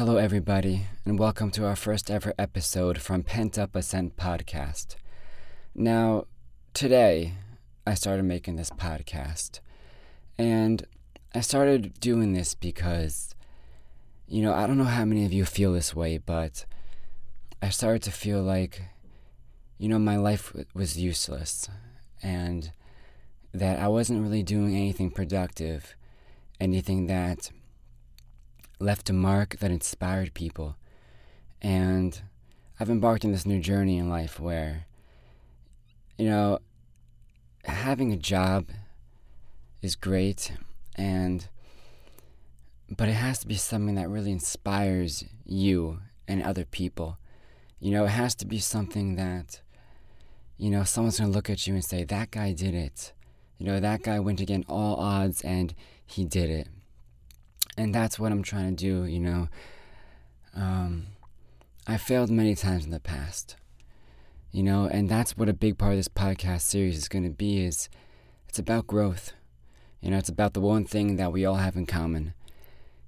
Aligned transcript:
Hello, 0.00 0.16
everybody, 0.16 0.86
and 1.04 1.18
welcome 1.18 1.50
to 1.50 1.66
our 1.66 1.76
first 1.76 2.10
ever 2.10 2.32
episode 2.38 3.02
from 3.02 3.22
Pent 3.22 3.58
Up 3.58 3.76
Ascent 3.76 4.16
podcast. 4.16 4.96
Now, 5.74 6.24
today, 6.72 7.34
I 7.86 7.92
started 7.92 8.22
making 8.22 8.56
this 8.56 8.70
podcast, 8.70 9.60
and 10.38 10.86
I 11.34 11.42
started 11.42 12.00
doing 12.00 12.32
this 12.32 12.54
because, 12.54 13.34
you 14.26 14.40
know, 14.40 14.54
I 14.54 14.66
don't 14.66 14.78
know 14.78 14.84
how 14.84 15.04
many 15.04 15.26
of 15.26 15.34
you 15.34 15.44
feel 15.44 15.74
this 15.74 15.94
way, 15.94 16.16
but 16.16 16.64
I 17.60 17.68
started 17.68 18.02
to 18.04 18.10
feel 18.10 18.42
like, 18.42 18.80
you 19.76 19.90
know, 19.90 19.98
my 19.98 20.16
life 20.16 20.50
was 20.72 20.98
useless, 20.98 21.68
and 22.22 22.72
that 23.52 23.78
I 23.78 23.88
wasn't 23.88 24.22
really 24.22 24.42
doing 24.42 24.74
anything 24.74 25.10
productive, 25.10 25.94
anything 26.58 27.06
that 27.08 27.50
left 28.80 29.10
a 29.10 29.12
mark 29.12 29.58
that 29.58 29.70
inspired 29.70 30.34
people. 30.34 30.76
And 31.62 32.20
I've 32.80 32.90
embarked 32.90 33.24
on 33.24 33.30
this 33.30 33.46
new 33.46 33.60
journey 33.60 33.98
in 33.98 34.08
life 34.08 34.40
where, 34.40 34.86
you 36.16 36.26
know, 36.26 36.58
having 37.64 38.10
a 38.10 38.16
job 38.16 38.70
is 39.82 39.94
great 39.94 40.52
and 40.96 41.48
but 42.96 43.08
it 43.08 43.12
has 43.12 43.38
to 43.38 43.46
be 43.46 43.54
something 43.54 43.94
that 43.94 44.08
really 44.08 44.32
inspires 44.32 45.24
you 45.44 46.00
and 46.26 46.42
other 46.42 46.64
people. 46.64 47.18
You 47.78 47.92
know, 47.92 48.04
it 48.06 48.10
has 48.10 48.34
to 48.36 48.46
be 48.46 48.58
something 48.58 49.14
that 49.14 49.60
you 50.56 50.70
know, 50.70 50.84
someone's 50.84 51.18
going 51.18 51.30
to 51.30 51.34
look 51.34 51.48
at 51.48 51.66
you 51.66 51.72
and 51.74 51.84
say 51.84 52.04
that 52.04 52.30
guy 52.30 52.52
did 52.52 52.74
it. 52.74 53.12
You 53.56 53.66
know, 53.66 53.80
that 53.80 54.02
guy 54.02 54.18
went 54.20 54.40
against 54.40 54.68
all 54.68 54.96
odds 54.96 55.40
and 55.42 55.74
he 56.04 56.24
did 56.24 56.50
it 56.50 56.68
and 57.80 57.94
that's 57.94 58.18
what 58.18 58.30
I'm 58.30 58.42
trying 58.42 58.76
to 58.76 58.84
do, 58.84 59.06
you 59.06 59.18
know. 59.18 59.48
Um, 60.54 61.06
I 61.86 61.96
failed 61.96 62.30
many 62.30 62.54
times 62.54 62.84
in 62.84 62.90
the 62.90 63.00
past, 63.00 63.56
you 64.52 64.62
know, 64.62 64.84
and 64.84 65.08
that's 65.08 65.36
what 65.36 65.48
a 65.48 65.54
big 65.54 65.78
part 65.78 65.92
of 65.92 65.98
this 65.98 66.08
podcast 66.08 66.60
series 66.60 66.98
is 66.98 67.08
going 67.08 67.24
to 67.24 67.30
be 67.30 67.64
is 67.64 67.88
it's 68.48 68.58
about 68.58 68.86
growth. 68.86 69.32
You 70.02 70.10
know, 70.10 70.18
it's 70.18 70.28
about 70.28 70.52
the 70.52 70.60
one 70.60 70.84
thing 70.84 71.16
that 71.16 71.32
we 71.32 71.46
all 71.46 71.54
have 71.54 71.74
in 71.74 71.86
common. 71.86 72.34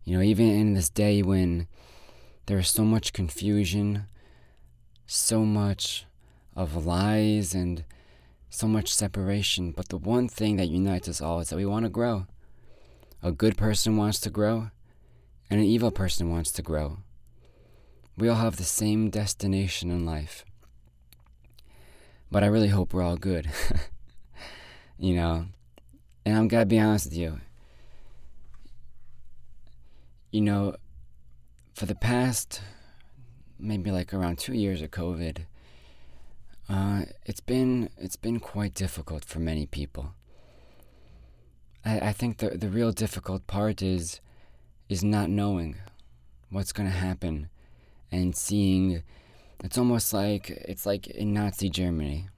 You 0.04 0.16
know, 0.16 0.22
even 0.22 0.48
in 0.48 0.72
this 0.72 0.88
day 0.88 1.22
when 1.22 1.66
there 2.46 2.58
is 2.58 2.68
so 2.68 2.82
much 2.82 3.12
confusion, 3.12 4.06
so 5.06 5.44
much 5.44 6.06
of 6.56 6.86
lies 6.86 7.54
and 7.54 7.84
so 8.48 8.66
much 8.66 8.94
separation, 8.94 9.72
but 9.72 9.90
the 9.90 9.98
one 9.98 10.28
thing 10.28 10.56
that 10.56 10.68
unites 10.68 11.08
us 11.08 11.20
all 11.20 11.40
is 11.40 11.50
that 11.50 11.56
we 11.56 11.66
want 11.66 11.84
to 11.84 11.90
grow. 11.90 12.26
A 13.22 13.30
good 13.30 13.56
person 13.56 13.96
wants 13.96 14.18
to 14.20 14.30
grow, 14.30 14.70
and 15.48 15.60
an 15.60 15.66
evil 15.66 15.92
person 15.92 16.28
wants 16.28 16.50
to 16.52 16.62
grow. 16.62 16.98
We 18.16 18.28
all 18.28 18.36
have 18.36 18.56
the 18.56 18.64
same 18.64 19.10
destination 19.10 19.90
in 19.90 20.04
life. 20.04 20.44
But 22.30 22.42
I 22.42 22.48
really 22.48 22.68
hope 22.68 22.92
we're 22.92 23.02
all 23.02 23.16
good. 23.16 23.48
you 24.98 25.14
know, 25.14 25.46
and 26.24 26.36
I'm 26.36 26.48
gonna 26.48 26.66
be 26.66 26.80
honest 26.80 27.06
with 27.06 27.16
you. 27.16 27.40
You 30.32 30.40
know, 30.40 30.76
for 31.74 31.86
the 31.86 31.94
past 31.94 32.60
maybe 33.58 33.92
like 33.92 34.12
around 34.12 34.38
two 34.38 34.54
years 34.54 34.82
of 34.82 34.90
COVID, 34.90 35.44
uh, 36.68 37.02
it's 37.24 37.40
been 37.40 37.88
it's 37.98 38.16
been 38.16 38.40
quite 38.40 38.74
difficult 38.74 39.24
for 39.24 39.38
many 39.38 39.66
people. 39.66 40.14
I, 41.84 41.98
I 41.98 42.12
think 42.12 42.38
the 42.38 42.50
the 42.50 42.68
real 42.68 42.92
difficult 42.92 43.46
part 43.46 43.82
is 43.82 44.20
is 44.88 45.02
not 45.02 45.30
knowing 45.30 45.76
what's 46.50 46.72
gonna 46.72 46.90
happen 46.90 47.48
and 48.10 48.36
seeing 48.36 49.02
it's 49.64 49.78
almost 49.78 50.12
like 50.12 50.50
it's 50.50 50.86
like 50.86 51.06
in 51.06 51.32
Nazi 51.32 51.70
Germany. 51.70 52.28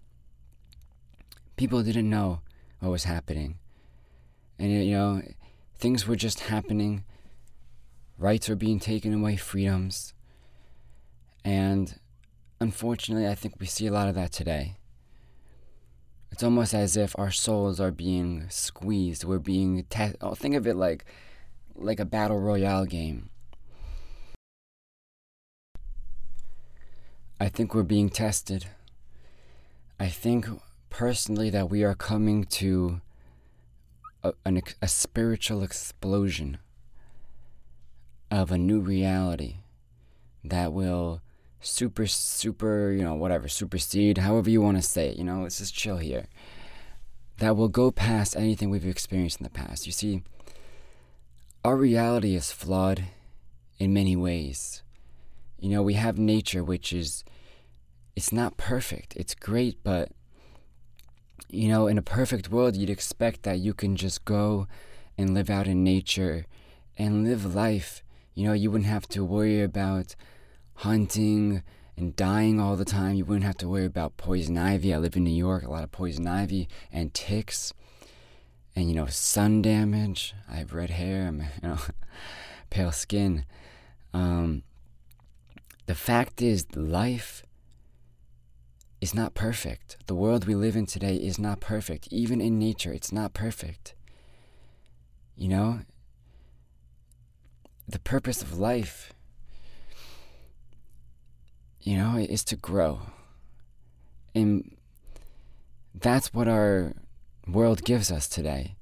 People 1.57 1.83
didn't 1.83 2.11
know 2.11 2.41
what 2.81 2.91
was 2.91 3.05
happening. 3.05 3.59
And 4.59 4.71
you 4.73 4.93
know, 4.93 5.23
things 5.79 6.07
were 6.07 6.17
just 6.17 6.41
happening. 6.41 7.05
Rights 8.19 8.49
were 8.49 8.57
being 8.57 8.79
taken 8.79 9.13
away, 9.13 9.37
freedoms. 9.37 10.15
And 11.45 11.99
unfortunately, 12.61 13.29
I 13.29 13.35
think 13.35 13.55
we 13.59 13.67
see 13.67 13.87
a 13.87 13.93
lot 13.93 14.09
of 14.09 14.15
that 14.15 14.33
today. 14.33 14.77
It's 16.35 16.43
almost 16.43 16.75
as 16.75 16.97
if 16.97 17.17
our 17.17 17.31
souls 17.31 17.79
are 17.79 17.93
being 17.93 18.47
squeezed. 18.49 19.23
We're 19.23 19.39
being 19.39 19.85
te- 19.85 20.17
oh, 20.21 20.35
think 20.35 20.57
of 20.57 20.67
it 20.67 20.75
like 20.75 21.05
like 21.77 22.01
a 22.01 22.05
battle 22.05 22.41
royale 22.41 22.87
game. 22.87 23.31
I 27.39 27.49
think 27.49 27.73
we're 27.73 27.85
being 27.85 28.09
tested. 28.09 28.67
I 30.01 30.09
think 30.09 30.49
personally 30.91 31.51
that 31.51 31.71
we 31.71 31.85
are 31.85 31.95
coming 31.95 32.43
to 32.47 33.01
a, 34.25 34.33
an, 34.45 34.61
a 34.83 34.89
spiritual 34.89 35.63
explosion 35.63 36.59
of 38.33 38.51
a 38.51 38.59
new 38.59 38.81
reality 38.81 39.59
that 40.43 40.73
will 40.73 41.23
super, 41.65 42.07
super, 42.07 42.93
you 42.93 43.03
know, 43.03 43.15
whatever, 43.15 43.49
supersede, 43.49 44.19
however 44.19 44.51
you 44.51 44.61
want 44.61 44.77
to 44.77 44.83
say 44.83 45.09
it, 45.09 45.17
you 45.17 45.25
know, 45.25 45.43
let's 45.43 45.59
just 45.59 45.75
chill 45.75 45.97
here. 45.97 46.27
That 47.39 47.57
will 47.57 47.69
go 47.69 47.91
past 47.91 48.37
anything 48.37 48.71
we've 48.71 48.87
experienced 48.87 49.41
in 49.41 49.45
the 49.45 49.51
past. 49.51 49.87
You 49.87 49.93
see, 49.93 50.23
our 51.65 51.77
reality 51.77 52.37
is 52.37 52.53
flawed 52.53 53.05
in 53.79 53.93
many 53.93 54.15
ways. 54.15 54.83
You 55.59 55.71
know, 55.71 55.83
we 55.83 55.95
have 55.95 56.19
nature, 56.19 56.63
which 56.63 56.93
is, 56.93 57.25
it's 58.15 58.33
not 58.33 58.57
perfect. 58.57 59.17
It's 59.17 59.35
great, 59.35 59.83
but, 59.83 60.13
you 61.49 61.69
know, 61.69 61.87
in 61.87 61.99
a 61.99 62.03
perfect 62.03 62.51
world, 62.51 62.77
you'd 62.77 62.91
expect 62.91 63.43
that 63.43 63.59
you 63.59 63.75
can 63.75 63.97
just 63.97 64.25
go 64.25 64.69
and 65.17 65.35
live 65.35 65.51
out 65.51 65.67
in 65.67 65.83
nature 65.83 66.47
and 66.99 67.25
live 67.25 67.55
life. 67.55 68.05
You 68.35 68.47
know, 68.47 68.53
you 68.53 68.71
wouldn't 68.71 68.91
have 68.91 69.09
to 69.09 69.25
worry 69.25 69.63
about 69.63 70.15
hunting 70.77 71.63
and 71.97 72.17
dying 72.17 72.61
all 72.61 72.77
the 72.77 72.85
time. 72.85 73.15
You 73.15 73.25
wouldn't 73.25 73.45
have 73.45 73.59
to 73.59 73.69
worry 73.69 73.85
about 73.85 74.17
poison 74.17 74.59
ivy. 74.59 74.93
I 74.93 74.99
live 74.99 75.17
in 75.17 75.25
New 75.25 75.31
York, 75.31 75.65
a 75.65 75.71
lot 75.71 75.85
of 75.85 75.93
poison 75.93 76.27
ivy 76.27 76.69
and 76.93 77.15
ticks. 77.15 77.73
And 78.77 78.89
you 78.89 78.95
know, 78.95 79.07
sun 79.07 79.63
damage. 79.63 80.35
I 80.51 80.57
have 80.57 80.75
red 80.75 80.91
hair, 80.91 81.29
I'm 81.29 81.41
you 81.63 81.69
know 81.69 81.79
pale 82.71 82.93
skin. 82.93 83.45
Um, 84.13 84.63
the 85.87 85.95
fact 85.95 86.43
is 86.43 86.67
life 86.75 87.45
is 89.01 89.15
not 89.15 89.35
perfect. 89.35 89.97
The 90.07 90.15
world 90.15 90.47
we 90.47 90.55
live 90.55 90.77
in 90.77 90.87
today 90.87 91.17
is 91.17 91.39
not 91.39 91.61
perfect. 91.61 92.09
Even 92.11 92.41
in 92.41 92.59
nature, 92.59 92.93
it's 92.93 93.13
not 93.13 93.35
perfect. 93.35 93.95
You 95.37 95.49
know? 95.49 95.81
The 97.87 97.99
purpose 97.99 98.41
of 98.41 98.59
life 98.59 99.13
you 101.85 101.99
know, 101.99 102.17
is 102.17 102.43
to 102.45 102.57
grow. 102.57 103.01
And 104.35 104.75
that's 105.95 106.33
what 106.33 106.49
our 106.49 106.95
world 107.47 107.85
gives 107.85 108.11
us 108.11 108.27
today. 108.27 108.75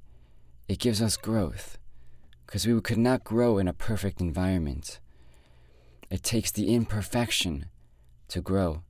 It 0.68 0.78
gives 0.78 1.02
us 1.02 1.16
growth. 1.16 1.78
Because 2.46 2.66
we 2.66 2.80
could 2.80 2.98
not 2.98 3.24
grow 3.24 3.58
in 3.58 3.66
a 3.66 3.72
perfect 3.72 4.20
environment. 4.20 5.00
It 6.10 6.22
takes 6.22 6.52
the 6.52 6.72
imperfection 6.72 7.66
to 8.28 8.40
grow. 8.40 8.82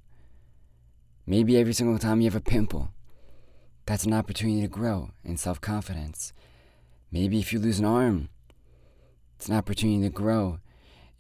Maybe 1.27 1.57
every 1.57 1.73
single 1.73 1.99
time 1.99 2.21
you 2.21 2.27
have 2.27 2.37
a 2.37 2.41
pimple, 2.41 2.91
that's 3.87 4.05
an 4.05 4.13
opportunity 4.13 4.61
to 4.61 4.69
grow 4.69 5.13
in 5.25 5.37
self 5.39 5.61
confidence. 5.61 6.33
Maybe 7.11 7.39
if 7.39 7.53
you 7.53 7.61
lose 7.61 7.79
an 7.79 7.85
arm, 7.85 8.29
it's 9.37 9.49
an 9.49 9.55
opportunity 9.57 10.03
to 10.03 10.11
grow 10.11 10.59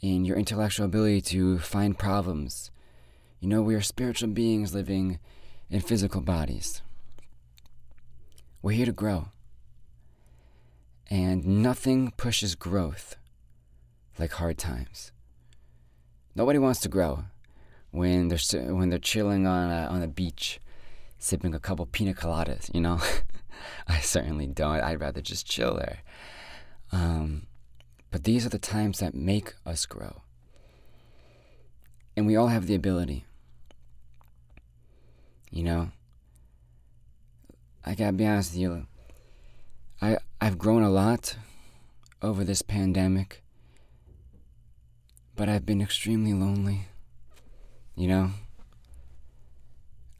in 0.00 0.24
your 0.24 0.36
intellectual 0.36 0.86
ability 0.86 1.20
to 1.22 1.58
find 1.58 1.98
problems 1.98 2.71
you 3.42 3.48
know, 3.48 3.60
we 3.60 3.74
are 3.74 3.82
spiritual 3.82 4.28
beings 4.28 4.72
living 4.72 5.18
in 5.68 5.80
physical 5.80 6.20
bodies. 6.20 6.80
We're 8.62 8.76
here 8.76 8.86
to 8.86 8.92
grow. 8.92 9.30
And 11.10 11.44
nothing 11.44 12.12
pushes 12.16 12.54
growth 12.54 13.16
like 14.16 14.30
hard 14.34 14.58
times. 14.58 15.10
Nobody 16.36 16.60
wants 16.60 16.78
to 16.82 16.88
grow 16.88 17.24
when 17.90 18.28
they're 18.28 18.62
when 18.72 18.90
they're 18.90 19.00
chilling 19.00 19.44
on 19.44 19.72
a, 19.72 19.86
on 19.88 20.02
a 20.02 20.08
beach, 20.08 20.60
sipping 21.18 21.52
a 21.52 21.58
couple 21.58 21.84
pina 21.84 22.14
coladas. 22.14 22.72
You 22.72 22.80
know, 22.80 23.00
I 23.88 23.98
certainly 23.98 24.46
don't. 24.46 24.80
I'd 24.80 25.00
rather 25.00 25.20
just 25.20 25.46
chill 25.46 25.74
there. 25.74 25.98
Um, 26.92 27.48
but 28.12 28.22
these 28.22 28.46
are 28.46 28.50
the 28.50 28.60
times 28.60 29.00
that 29.00 29.16
make 29.16 29.54
us 29.66 29.84
grow, 29.84 30.22
and 32.16 32.24
we 32.24 32.36
all 32.36 32.48
have 32.48 32.68
the 32.68 32.76
ability. 32.76 33.26
You 35.52 35.62
know? 35.62 35.90
I 37.84 37.94
gotta 37.94 38.12
be 38.12 38.26
honest 38.26 38.52
with 38.52 38.60
you. 38.60 38.86
I 40.00 40.16
I've 40.40 40.58
grown 40.58 40.82
a 40.82 40.90
lot 40.90 41.36
over 42.20 42.42
this 42.42 42.62
pandemic. 42.62 43.42
but 45.34 45.48
I've 45.48 45.66
been 45.66 45.80
extremely 45.80 46.32
lonely. 46.34 46.86
You 47.96 48.08
know, 48.08 48.30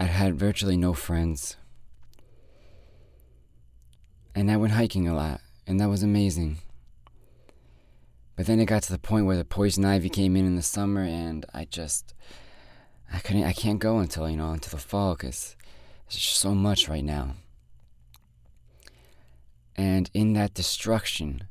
I 0.01 0.05
had 0.05 0.39
virtually 0.39 0.77
no 0.77 0.95
friends. 0.95 1.57
And 4.35 4.51
I 4.51 4.57
went 4.57 4.73
hiking 4.73 5.07
a 5.07 5.15
lot, 5.15 5.41
and 5.67 5.79
that 5.79 5.89
was 5.89 6.03
amazing. 6.03 6.59
But 8.35 8.47
then 8.47 8.61
it 8.61 8.65
got 8.67 8.83
to 8.85 8.93
the 8.93 8.99
point 8.99 9.27
where 9.27 9.37
the 9.37 9.45
poison 9.45 9.85
ivy 9.85 10.09
came 10.09 10.37
in 10.37 10.47
in 10.47 10.57
the 10.57 10.63
summer, 10.63 11.03
and 11.03 11.45
I 11.53 11.67
just, 11.67 12.15
I 13.13 13.19
couldn't, 13.19 13.45
I 13.45 13.53
can't 13.53 13.79
go 13.79 13.99
until 13.99 14.29
you 14.29 14.37
know 14.37 14.53
until 14.53 14.79
the 14.79 14.85
fall 14.85 15.15
because 15.15 15.57
there's 16.07 16.17
just 16.17 16.41
so 16.41 16.55
much 16.55 16.89
right 16.89 17.05
now. 17.05 17.35
And 19.77 20.11
in 20.13 20.33
that 20.35 20.55
destruction 20.55 21.45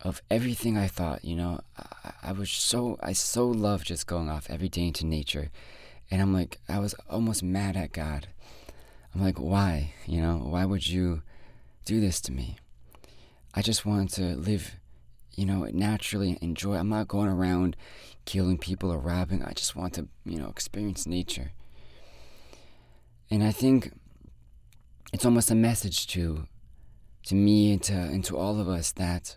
of 0.00 0.22
everything 0.30 0.76
I 0.76 0.88
thought, 0.88 1.24
you 1.24 1.36
know, 1.36 1.60
I, 1.78 2.12
I 2.22 2.32
was 2.32 2.50
so, 2.50 2.98
I 3.02 3.12
so 3.12 3.46
loved 3.46 3.86
just 3.86 4.06
going 4.06 4.28
off 4.28 4.50
every 4.50 4.68
day 4.68 4.86
into 4.88 5.06
nature, 5.06 5.50
and 6.10 6.20
I'm 6.20 6.32
like, 6.32 6.60
I 6.68 6.78
was 6.78 6.94
almost 7.08 7.42
mad 7.42 7.76
at 7.76 7.92
God. 7.92 8.28
I'm 9.14 9.22
like, 9.22 9.38
why, 9.38 9.94
you 10.06 10.20
know, 10.20 10.38
why 10.38 10.64
would 10.64 10.86
you? 10.86 11.22
do 11.84 12.00
this 12.00 12.20
to 12.22 12.32
me. 12.32 12.56
I 13.54 13.62
just 13.62 13.84
wanted 13.84 14.10
to 14.10 14.36
live, 14.36 14.76
you 15.34 15.46
know, 15.46 15.66
naturally 15.72 16.38
enjoy. 16.40 16.76
I'm 16.76 16.88
not 16.88 17.08
going 17.08 17.28
around 17.28 17.76
killing 18.24 18.58
people 18.58 18.92
or 18.92 18.98
robbing. 18.98 19.42
I 19.42 19.52
just 19.52 19.74
want 19.74 19.94
to, 19.94 20.08
you 20.24 20.38
know, 20.38 20.48
experience 20.48 21.06
nature. 21.06 21.52
And 23.30 23.42
I 23.42 23.50
think 23.50 23.92
it's 25.12 25.24
almost 25.24 25.50
a 25.50 25.54
message 25.54 26.06
to 26.08 26.46
to 27.24 27.34
me 27.34 27.72
and 27.72 27.82
to, 27.84 27.92
and 27.92 28.24
to 28.24 28.36
all 28.36 28.60
of 28.60 28.68
us 28.68 28.92
that 28.92 29.36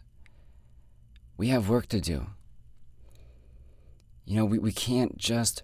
we 1.38 1.50
have 1.50 1.69
work 1.69 1.88
to 1.88 2.01
do. 2.01 2.27
You 4.25 4.38
know, 4.38 4.45
we, 4.45 4.57
we 4.57 4.71
can't 4.71 5.18
just 5.18 5.62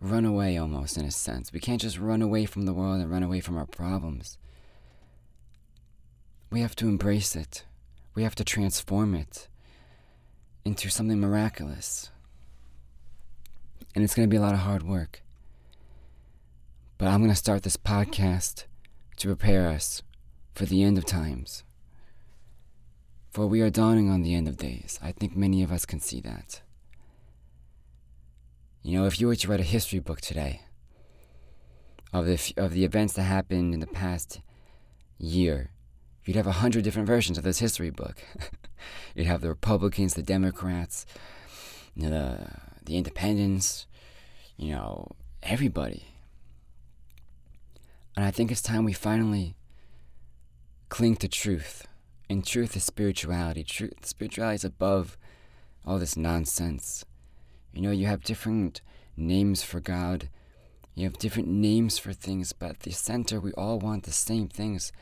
run 0.00 0.24
away 0.24 0.56
almost 0.56 0.96
in 0.96 1.04
a 1.04 1.10
sense. 1.10 1.52
We 1.52 1.60
can't 1.60 1.80
just 1.80 1.98
run 1.98 2.22
away 2.22 2.46
from 2.46 2.64
the 2.64 2.72
world 2.72 3.00
and 3.00 3.10
run 3.10 3.22
away 3.22 3.40
from 3.40 3.58
our 3.58 3.66
problems. 3.66 4.38
We 6.50 6.60
have 6.60 6.76
to 6.76 6.88
embrace 6.88 7.36
it. 7.36 7.64
We 8.18 8.24
have 8.24 8.34
to 8.34 8.44
transform 8.44 9.14
it 9.14 9.46
into 10.64 10.88
something 10.88 11.20
miraculous. 11.20 12.10
And 13.94 14.02
it's 14.02 14.12
going 14.12 14.28
to 14.28 14.28
be 14.28 14.36
a 14.36 14.40
lot 14.40 14.54
of 14.54 14.58
hard 14.58 14.82
work. 14.82 15.22
But 16.98 17.06
I'm 17.06 17.20
going 17.20 17.30
to 17.30 17.36
start 17.36 17.62
this 17.62 17.76
podcast 17.76 18.64
to 19.18 19.28
prepare 19.28 19.68
us 19.68 20.02
for 20.52 20.66
the 20.66 20.82
end 20.82 20.98
of 20.98 21.06
times. 21.06 21.62
For 23.30 23.46
we 23.46 23.60
are 23.60 23.70
dawning 23.70 24.10
on 24.10 24.22
the 24.22 24.34
end 24.34 24.48
of 24.48 24.56
days. 24.56 24.98
I 25.00 25.12
think 25.12 25.36
many 25.36 25.62
of 25.62 25.70
us 25.70 25.86
can 25.86 26.00
see 26.00 26.20
that. 26.22 26.60
You 28.82 28.98
know, 28.98 29.06
if 29.06 29.20
you 29.20 29.28
were 29.28 29.36
to 29.36 29.48
write 29.48 29.60
a 29.60 29.62
history 29.62 30.00
book 30.00 30.20
today 30.20 30.62
of 32.12 32.26
the, 32.26 32.52
of 32.56 32.72
the 32.72 32.82
events 32.82 33.12
that 33.12 33.22
happened 33.22 33.74
in 33.74 33.78
the 33.78 33.86
past 33.86 34.40
year, 35.18 35.70
you'd 36.28 36.36
have 36.36 36.46
a 36.46 36.52
hundred 36.52 36.84
different 36.84 37.06
versions 37.08 37.38
of 37.38 37.44
this 37.44 37.58
history 37.58 37.88
book. 37.88 38.22
you'd 39.14 39.26
have 39.26 39.40
the 39.40 39.48
Republicans, 39.48 40.12
the 40.12 40.22
Democrats, 40.22 41.06
you 41.96 42.02
know, 42.02 42.10
the 42.10 42.48
the 42.84 42.98
Independents, 42.98 43.86
you 44.58 44.74
know, 44.74 45.08
everybody. 45.42 46.04
And 48.14 48.26
I 48.26 48.30
think 48.30 48.50
it's 48.50 48.60
time 48.60 48.84
we 48.84 48.92
finally 48.92 49.56
cling 50.90 51.16
to 51.16 51.28
truth. 51.28 51.86
And 52.28 52.46
truth 52.46 52.76
is 52.76 52.84
spirituality. 52.84 53.64
Truth, 53.64 54.04
spirituality 54.04 54.56
is 54.56 54.64
above 54.64 55.16
all 55.86 55.98
this 55.98 56.14
nonsense. 56.14 57.06
You 57.72 57.80
know, 57.80 57.90
you 57.90 58.04
have 58.04 58.22
different 58.22 58.82
names 59.16 59.62
for 59.62 59.80
God. 59.80 60.28
You 60.94 61.04
have 61.04 61.16
different 61.16 61.48
names 61.48 61.96
for 61.96 62.12
things, 62.12 62.52
but 62.52 62.70
at 62.70 62.80
the 62.80 62.90
center, 62.90 63.40
we 63.40 63.52
all 63.52 63.78
want 63.78 64.02
the 64.02 64.12
same 64.12 64.48
things 64.48 64.92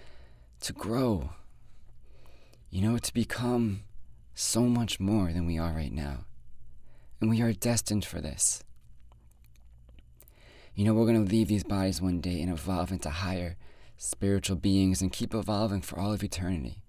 to 0.60 0.72
grow, 0.72 1.30
you 2.70 2.82
know, 2.82 2.98
to 2.98 3.14
become 3.14 3.82
so 4.34 4.62
much 4.62 5.00
more 5.00 5.32
than 5.32 5.46
we 5.46 5.58
are 5.58 5.72
right 5.72 5.92
now. 5.92 6.24
And 7.20 7.30
we 7.30 7.40
are 7.40 7.52
destined 7.52 8.04
for 8.04 8.20
this. 8.20 8.62
You 10.74 10.84
know, 10.84 10.92
we're 10.92 11.06
going 11.06 11.24
to 11.24 11.30
leave 11.30 11.48
these 11.48 11.64
bodies 11.64 12.02
one 12.02 12.20
day 12.20 12.42
and 12.42 12.52
evolve 12.52 12.92
into 12.92 13.08
higher 13.08 13.56
spiritual 13.96 14.56
beings 14.56 15.00
and 15.00 15.10
keep 15.10 15.34
evolving 15.34 15.80
for 15.80 15.98
all 15.98 16.12
of 16.12 16.22
eternity. 16.22 16.82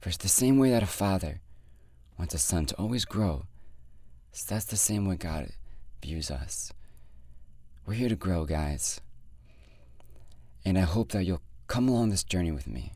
For 0.00 0.10
it's 0.10 0.18
the 0.18 0.28
same 0.28 0.58
way 0.58 0.70
that 0.70 0.84
a 0.84 0.86
father 0.86 1.40
wants 2.16 2.34
a 2.34 2.38
son 2.38 2.66
to 2.66 2.76
always 2.76 3.04
grow, 3.04 3.46
so 4.30 4.54
that's 4.54 4.66
the 4.66 4.76
same 4.76 5.06
way 5.06 5.16
God 5.16 5.50
views 6.00 6.30
us. 6.30 6.72
We're 7.84 7.94
here 7.94 8.08
to 8.08 8.16
grow, 8.16 8.44
guys. 8.44 9.00
And 10.64 10.78
I 10.78 10.82
hope 10.82 11.12
that 11.12 11.24
you'll 11.24 11.42
come 11.66 11.88
along 11.88 12.10
this 12.10 12.24
journey 12.24 12.50
with 12.50 12.66
me 12.66 12.92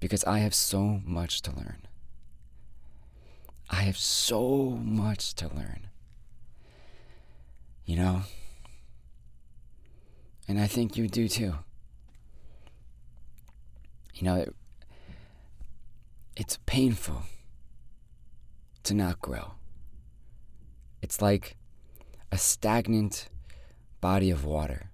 because 0.00 0.24
I 0.24 0.38
have 0.38 0.54
so 0.54 1.00
much 1.04 1.42
to 1.42 1.50
learn. 1.50 1.86
I 3.68 3.82
have 3.82 3.96
so 3.96 4.78
much 4.82 5.34
to 5.34 5.48
learn. 5.48 5.88
You 7.84 7.96
know? 7.96 8.22
And 10.48 10.60
I 10.60 10.66
think 10.66 10.96
you 10.96 11.08
do 11.08 11.28
too. 11.28 11.54
You 14.14 14.22
know, 14.22 14.36
it, 14.36 14.54
it's 16.36 16.58
painful 16.66 17.22
to 18.84 18.94
not 18.94 19.20
grow. 19.20 19.52
It's 21.02 21.20
like 21.20 21.56
a 22.30 22.38
stagnant 22.38 23.28
body 24.00 24.30
of 24.30 24.44
water 24.44 24.90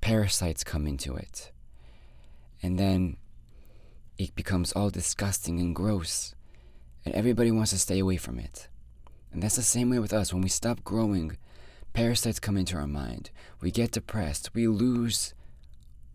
parasites 0.00 0.64
come 0.64 0.86
into 0.86 1.14
it. 1.16 1.52
And 2.62 2.78
then 2.78 3.16
it 4.16 4.34
becomes 4.34 4.72
all 4.72 4.90
disgusting 4.90 5.60
and 5.60 5.74
gross. 5.74 6.34
And 7.04 7.14
everybody 7.14 7.50
wants 7.50 7.70
to 7.70 7.78
stay 7.78 7.98
away 7.98 8.16
from 8.16 8.38
it. 8.38 8.68
And 9.32 9.42
that's 9.42 9.56
the 9.56 9.62
same 9.62 9.90
way 9.90 9.98
with 9.98 10.12
us. 10.12 10.32
When 10.32 10.42
we 10.42 10.48
stop 10.48 10.82
growing, 10.84 11.36
parasites 11.92 12.40
come 12.40 12.56
into 12.56 12.76
our 12.76 12.86
mind. 12.86 13.30
We 13.60 13.70
get 13.70 13.92
depressed. 13.92 14.54
We 14.54 14.66
lose 14.66 15.34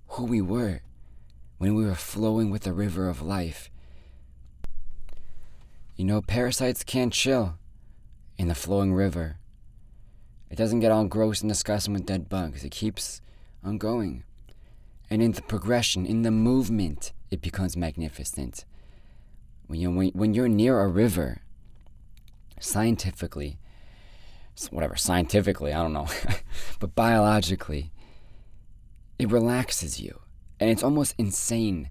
who 0.10 0.26
we 0.26 0.42
were 0.42 0.82
when 1.58 1.76
we 1.76 1.86
were 1.86 1.96
flowing 1.96 2.50
with 2.50 2.64
the 2.64 2.74
river 2.74 3.08
of 3.08 3.22
life. 3.22 3.70
You 5.96 6.06
know, 6.06 6.22
parasites 6.22 6.84
can't 6.84 7.14
chill 7.14 7.58
in 8.38 8.48
the 8.48 8.56
flowing 8.56 8.94
river. 8.94 9.38
It 10.50 10.58
doesn't 10.58 10.82
get 10.82 10.92
all 10.92 11.06
gross 11.06 11.42
and 11.42 11.50
disgusting 11.50 11.94
with 11.94 12.06
dead 12.06 12.30
bugs. 12.30 12.64
It 12.64 12.72
keeps 12.72 13.22
ongoing. 13.64 14.24
And 15.10 15.22
in 15.22 15.34
the 15.34 15.42
progression, 15.42 16.06
in 16.06 16.24
the 16.24 16.32
movement, 16.32 17.14
it 17.30 17.42
becomes 17.42 17.78
magnificent. 17.78 18.66
When 19.68 19.80
you're, 19.80 19.92
when 19.92 20.34
you're 20.34 20.48
near 20.48 20.80
a 20.80 20.88
river, 20.88 21.42
scientifically, 22.60 23.58
whatever, 24.70 24.96
scientifically, 24.96 25.74
I 25.74 25.82
don't 25.82 25.94
know, 25.94 26.08
but 26.80 26.96
biologically, 26.96 27.92
it 29.20 29.32
relaxes 29.32 30.00
you. 30.00 30.20
And 30.60 30.70
it's 30.70 30.84
almost 30.84 31.16
insane 31.18 31.90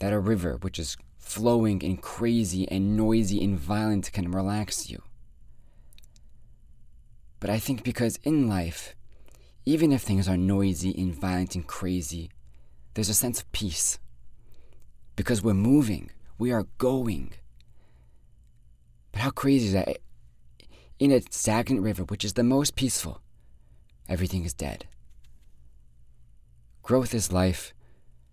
that 0.00 0.12
a 0.12 0.18
river, 0.18 0.56
which 0.60 0.78
is 0.78 0.96
flowing 1.18 1.84
and 1.84 2.00
crazy 2.00 2.68
and 2.70 2.96
noisy 2.96 3.42
and 3.42 3.58
violent, 3.58 4.12
can 4.12 4.30
relax 4.30 4.90
you. 4.90 5.02
But 7.40 7.50
I 7.50 7.58
think 7.58 7.84
because 7.84 8.18
in 8.24 8.48
life, 8.48 8.94
even 9.66 9.92
if 9.92 10.02
things 10.02 10.28
are 10.28 10.36
noisy 10.36 10.94
and 10.96 11.14
violent 11.14 11.54
and 11.54 11.66
crazy, 11.66 12.30
there's 12.94 13.08
a 13.08 13.14
sense 13.14 13.40
of 13.40 13.50
peace. 13.52 13.98
Because 15.16 15.42
we're 15.42 15.54
moving, 15.54 16.10
we 16.38 16.52
are 16.52 16.66
going. 16.78 17.32
But 19.12 19.22
how 19.22 19.30
crazy 19.30 19.66
is 19.66 19.72
that? 19.72 19.98
In 20.98 21.10
a 21.10 21.22
stagnant 21.30 21.82
river, 21.82 22.02
which 22.04 22.24
is 22.24 22.34
the 22.34 22.42
most 22.42 22.76
peaceful, 22.76 23.20
everything 24.08 24.44
is 24.44 24.54
dead. 24.54 24.86
Growth 26.82 27.14
is 27.14 27.32
life, 27.32 27.72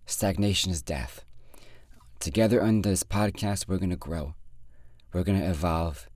stagnation 0.04 0.70
is 0.70 0.82
death. 0.82 1.24
Together 2.20 2.62
on 2.62 2.82
this 2.82 3.02
podcast, 3.02 3.66
we're 3.66 3.78
going 3.78 3.90
to 3.90 3.96
grow, 3.96 4.34
we're 5.12 5.24
going 5.24 5.40
to 5.40 5.48
evolve, 5.48 6.08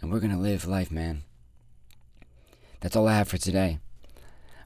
and 0.00 0.12
we're 0.12 0.20
going 0.20 0.32
to 0.32 0.38
live 0.38 0.66
life, 0.66 0.90
man. 0.90 1.24
That's 2.80 2.94
all 2.94 3.08
I 3.08 3.14
have 3.16 3.28
for 3.28 3.38
today. 3.38 3.78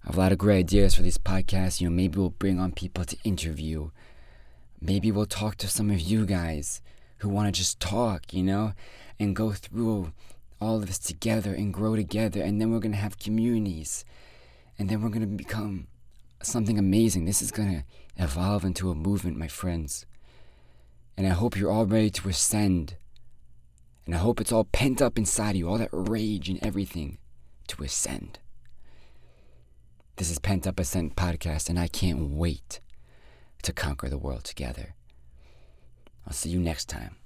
I 0.03 0.07
have 0.07 0.17
a 0.17 0.21
lot 0.21 0.33
of 0.33 0.39
great 0.39 0.59
ideas 0.59 0.95
for 0.95 1.03
these 1.03 1.19
podcasts. 1.19 1.81
You 1.81 1.89
know, 1.89 1.95
maybe 1.95 2.19
we'll 2.19 2.31
bring 2.31 2.59
on 2.59 2.73
people 2.73 3.05
to 3.05 3.17
interview. 3.23 3.91
Maybe 4.81 5.13
we'll 5.13 5.27
talk 5.27 5.57
to 5.57 5.69
some 5.69 5.91
of 5.91 6.01
you 6.01 6.27
guys 6.27 6.83
who 7.19 7.29
want 7.29 7.47
to 7.47 7.59
just 7.59 7.79
talk, 7.81 8.33
you 8.33 8.43
know, 8.43 8.73
and 9.19 9.37
go 9.37 9.53
through 9.53 10.13
all 10.61 10.77
of 10.77 10.87
this 10.87 10.99
together 10.99 11.55
and 11.55 11.73
grow 11.73 11.95
together. 11.95 12.43
And 12.43 12.61
then 12.61 12.73
we're 12.73 12.81
going 12.81 12.93
to 12.93 12.99
have 12.99 13.19
communities. 13.19 14.05
And 14.79 14.89
then 14.89 15.03
we're 15.03 15.11
going 15.11 15.21
to 15.21 15.27
become 15.27 15.87
something 16.43 16.79
amazing. 16.79 17.27
This 17.27 17.43
is 17.43 17.53
going 17.53 17.71
to 17.71 18.23
evolve 18.23 18.65
into 18.65 18.91
a 18.91 18.95
movement, 18.95 19.37
my 19.37 19.49
friends. 19.49 20.05
And 21.17 21.27
I 21.27 21.31
hope 21.31 21.57
you're 21.57 21.71
all 21.71 21.87
ready 21.87 22.11
to 22.11 22.29
ascend. 22.29 22.97
And 24.07 24.15
I 24.15 24.19
hope 24.19 24.41
it's 24.41 24.51
all 24.51 24.65
pent 24.65 25.01
up 25.01 25.19
inside 25.19 25.57
you, 25.57 25.69
all 25.69 25.79
that 25.79 25.91
rage 25.93 26.49
and 26.49 26.59
everything 26.63 27.19
to 27.71 27.85
ascend. 27.85 28.41
This 30.17 30.29
is 30.29 30.41
Pent 30.41 30.67
Up 30.67 30.81
Ascent 30.81 31.15
Podcast, 31.15 31.69
and 31.69 31.79
I 31.79 31.87
can't 31.87 32.31
wait 32.31 32.81
to 33.63 33.73
conquer 33.73 34.09
the 34.09 34.19
world 34.19 34.43
together. 34.43 34.97
I'll 36.27 36.33
see 36.33 36.51
you 36.51 36.59
next 36.59 36.89
time. 36.89 37.20